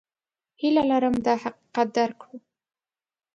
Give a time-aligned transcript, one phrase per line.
[0.61, 2.37] هیله لرم دا حقیقت درک کړو.